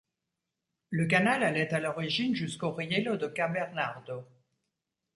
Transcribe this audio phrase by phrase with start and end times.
[0.89, 4.25] Le canal allait à l'origine jusqu'au rielo de Ca'Bernardo.